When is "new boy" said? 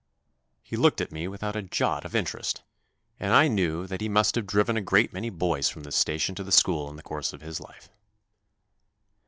2.17-2.19